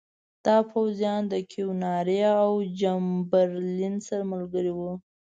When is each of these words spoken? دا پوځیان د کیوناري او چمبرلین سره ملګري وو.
دا 0.45 0.57
پوځیان 0.71 1.21
د 1.33 1.35
کیوناري 1.51 2.19
او 2.43 2.51
چمبرلین 2.79 3.95
سره 4.07 4.23
ملګري 4.33 4.71
وو. 4.77 4.91